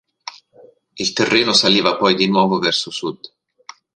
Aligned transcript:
Il 0.97 1.13
terreno 1.13 1.53
saliva 1.53 1.95
poi 1.95 2.15
di 2.15 2.27
nuovo 2.27 2.57
verso 2.57 2.89
Sud. 2.89 3.19